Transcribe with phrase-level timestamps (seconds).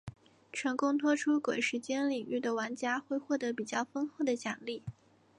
[0.51, 4.81] 成功脱出鬼时间领域的玩家会获得比较丰厚的奖励。